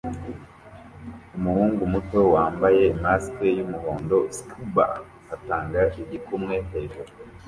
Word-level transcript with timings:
umuhungu 1.37 1.81
muto 1.93 2.19
wambaye 2.33 2.83
mask 3.03 3.37
yumuhondo 3.57 4.17
scubba 4.37 4.85
atanga 5.35 5.81
igikumwe 6.01 6.55
hejuru 6.69 7.09